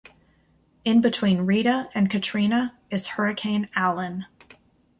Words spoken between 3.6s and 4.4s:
Allen.